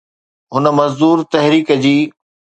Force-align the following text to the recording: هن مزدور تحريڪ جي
هن 0.55 0.65
مزدور 0.79 1.17
تحريڪ 1.35 1.67
جي 1.85 1.95